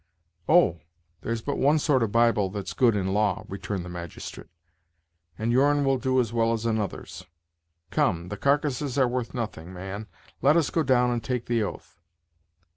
[0.49, 0.79] "Oh!
[1.21, 4.47] there's but one sort of Bible that's good in law," returned the magistrate,
[5.37, 7.27] "and your'n will do as well as another's.
[7.91, 10.07] Come, the carcasses are worth nothing, man;
[10.41, 11.99] let us go down and take the oath."